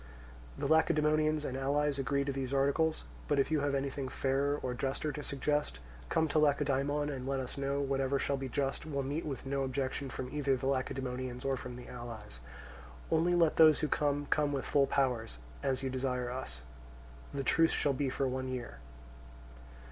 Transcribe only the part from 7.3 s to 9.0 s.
us know: whatever shall be just